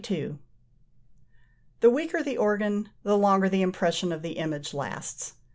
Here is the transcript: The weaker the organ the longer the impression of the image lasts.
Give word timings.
The 1.81 1.91
weaker 1.91 2.23
the 2.23 2.35
organ 2.35 2.89
the 3.03 3.15
longer 3.15 3.49
the 3.49 3.61
impression 3.61 4.11
of 4.11 4.23
the 4.23 4.39
image 4.39 4.73
lasts. 4.73 5.35